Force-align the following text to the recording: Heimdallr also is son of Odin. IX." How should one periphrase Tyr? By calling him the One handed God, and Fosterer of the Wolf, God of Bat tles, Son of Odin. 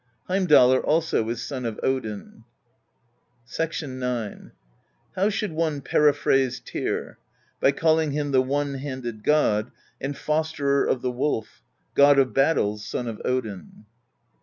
Heimdallr 0.27 0.83
also 0.83 1.29
is 1.29 1.43
son 1.43 1.63
of 1.63 1.79
Odin. 1.83 2.43
IX." 3.45 3.83
How 5.15 5.29
should 5.29 5.51
one 5.51 5.81
periphrase 5.81 6.59
Tyr? 6.65 7.19
By 7.59 7.71
calling 7.71 8.09
him 8.09 8.31
the 8.31 8.41
One 8.41 8.73
handed 8.79 9.23
God, 9.23 9.71
and 10.01 10.15
Fosterer 10.17 10.87
of 10.89 11.03
the 11.03 11.11
Wolf, 11.11 11.61
God 11.93 12.17
of 12.17 12.33
Bat 12.33 12.55
tles, 12.57 12.79
Son 12.81 13.07
of 13.07 13.21
Odin. 13.23 13.85